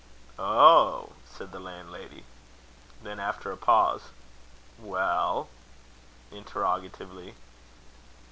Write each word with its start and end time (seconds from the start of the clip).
"O 0.39 0.43
oh!" 0.43 1.13
said 1.31 1.51
the 1.51 1.59
landlady. 1.59 2.25
Then, 3.03 3.19
after 3.19 3.51
a 3.51 3.55
pause 3.55 4.09
"Well?" 4.79 5.47
interrogatively. 6.31 7.35